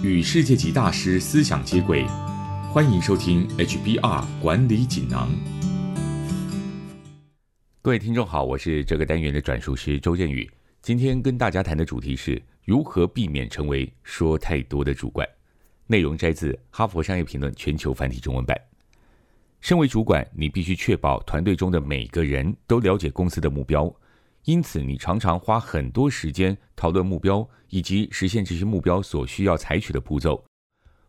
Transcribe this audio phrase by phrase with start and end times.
[0.00, 2.06] 与世界级大师思想接轨，
[2.72, 5.28] 欢迎收听 HBR 管理锦囊。
[7.82, 10.48] 各位听众好，我是这个单元的转述师周建宇。
[10.82, 15.28] 今天跟大家谈的主题是如何避免成为说太多的主管。
[15.88, 18.56] 内容摘自《哈佛商业评论》全球繁体中文版。
[19.60, 23.92] 身为主管，你必须确保团队中的每个人都了解公司的目标。
[24.48, 30.42] 因此，你常常花很多时间讨论目标以及实现这些目标所需要采取的步骤。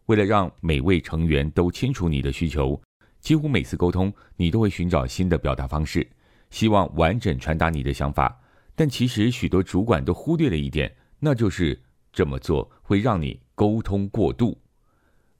[0.07, 2.77] 为了让每位成员都清楚你的需求，
[3.21, 6.05] 几乎每次沟通，你都会寻找新的表达方式，
[6.49, 8.37] 希望完整传达你的想法。
[8.75, 11.81] 但其实，许多主管都忽略了一点，那就是
[12.11, 14.59] 这么做会让你沟通过度。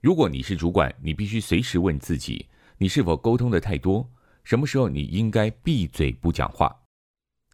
[0.00, 2.46] 如果你是主管，你必须随时问自己：
[2.78, 4.10] 你是否沟通的太多？
[4.42, 6.74] 什么时候你应该闭嘴不讲话？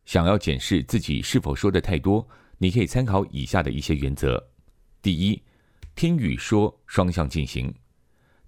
[0.07, 2.27] 想要检视自己是否说的太多，
[2.59, 4.43] 你可以参考以下的一些原则：
[5.03, 5.43] 第一，
[5.97, 7.75] 听与说双向进行。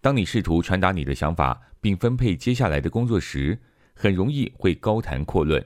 [0.01, 3.59] 当你试图传达你的想法并分配接下来的工作时，
[3.93, 5.63] 很容易会高谈阔论。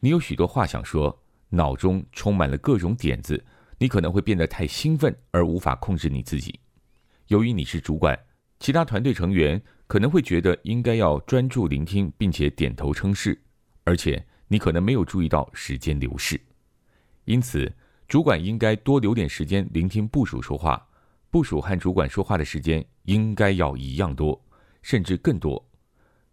[0.00, 3.44] 你有许多话想说，脑中充满了各种点子，
[3.76, 6.58] 你可能会变得太兴奋而无法控制你自己。
[7.26, 8.18] 由于你是主管，
[8.58, 13.38] 其他团队成员可能会觉得应该要专注聆听并且点头称是，
[13.84, 14.24] 而且。
[14.48, 16.40] 你可能没有注意到时间流逝，
[17.24, 17.72] 因此
[18.06, 20.86] 主管应该多留点时间聆听部署说话。
[21.28, 24.40] 部署和主管说话的时间应该要一样多，
[24.80, 25.62] 甚至更多。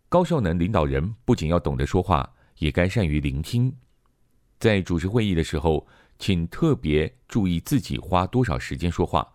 [0.08, 3.76] 高效能领导人不仅要懂得说话，也该善于聆听。
[4.60, 5.86] 在主持会议的时候，
[6.20, 9.28] 请特别注意自己花多少时间说话，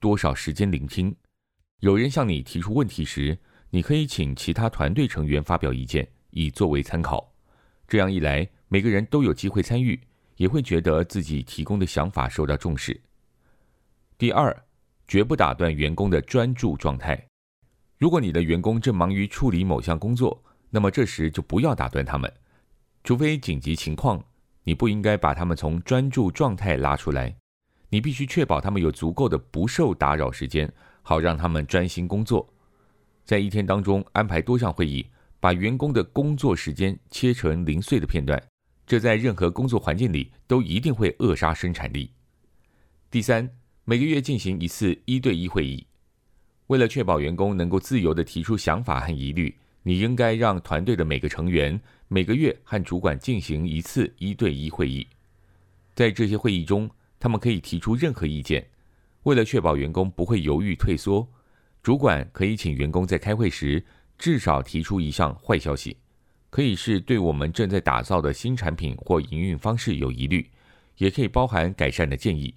[0.00, 1.14] 多少时间聆听。
[1.80, 3.38] 有人向你提出问题时，
[3.70, 7.33] 你可以请其他团队成员发表意见，以作为参考。
[7.86, 10.00] 这样一来，每个人都有机会参与，
[10.36, 13.00] 也会觉得自己提供的想法受到重视。
[14.16, 14.64] 第二，
[15.06, 17.26] 绝不打断员工的专注状态。
[17.98, 22.32] 如果你的员工正忙于处理某项工作，那么这时就不要打断他们，
[23.04, 24.24] 除非紧急情况，
[24.64, 27.36] 你不应该把他们从专注状态拉出来。
[27.90, 30.72] 你必须确保他们有足够的不受打扰时间，
[31.02, 32.48] 好让他们专心工作。
[33.24, 35.06] 在一天当中安排多项会议。
[35.44, 38.42] 把员工的工作时间切成零碎的片段，
[38.86, 42.10] 这在任何工作环境里都一定会扼杀生产力。
[43.10, 43.46] 第三，
[43.84, 45.86] 每个月进行一次一对一会议。
[46.68, 51.78] 为了确保员工能够自由地提出想法和疑虑，你应该让团队的每个成员
[52.08, 55.06] 每个月和主管进行一次一对一会议。
[55.94, 56.90] 在这些会议中，
[57.20, 58.66] 他们可以提出任何意见。
[59.24, 61.28] 为了确保员工不会犹豫退缩，
[61.82, 63.84] 主管可以请员工在开会时。
[64.18, 65.96] 至少提出一项坏消息，
[66.50, 70.48] 可以是对我们正在打造的新产品或营运方式有疑虑，
[70.96, 72.54] 也可以包含改善的建议。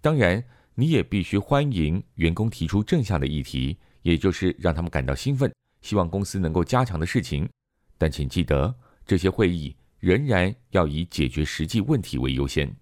[0.00, 0.42] 当然，
[0.74, 7.48] 你也必须欢迎员工提出正向的议题，也就是让他们感到兴奋，希望公司能够加强的事情。
[7.98, 12.74] 但请记得，这些会议仍然要以解决实际问题为优先。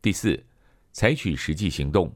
[0.00, 0.44] 第四，
[0.92, 2.14] 采取实际行动。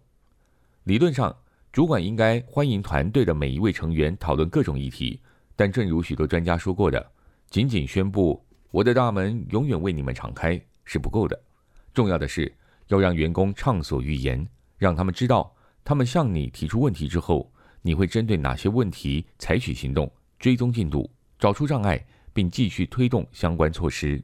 [0.85, 1.37] 理论上。
[1.73, 5.21] 主管应该欢迎团队的每一位成员讨论各种议题，
[5.55, 7.13] 但正如许多专家说过的，
[7.49, 11.41] 仅仅宣布“我的大门永远为你们敞开”是不够的。
[11.95, 12.53] 重要的是
[12.89, 14.45] 要让员工畅所欲言，
[14.79, 15.55] 让他们知道，
[15.85, 20.11] 他们向你提出问题之后，你会针对哪些问题采取行动，
[20.41, 21.09] 追踪进度，
[21.39, 24.21] 找出障碍，并继续推动相关措施。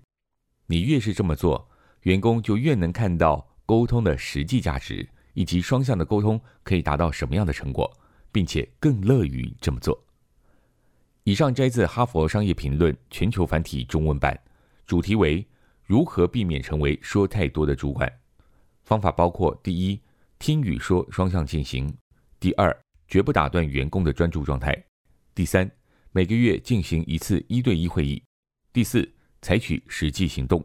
[0.67, 1.69] 你越是这么做，
[2.03, 5.09] 员工就越能看到沟通的实际价值。
[5.37, 7.95] 以及双向的沟通可以达到什么样的成果，
[8.33, 10.03] 并且更乐于这么做。
[11.25, 14.39] 以上摘自《哈佛商业评论》全球繁体中文版，
[14.87, 15.47] 主题为
[15.85, 18.11] 如何避免成为说太多的主管。
[18.83, 20.01] 方法包括：第一，
[20.39, 21.87] 听与说双向进行；
[22.41, 22.75] 第二，
[23.07, 24.73] 绝不打断员工的专注状态；
[25.35, 25.71] 第三，
[26.13, 28.23] 每个月进行一次一对一会议；
[28.73, 29.07] 第四，
[29.43, 30.65] 采取实际行动。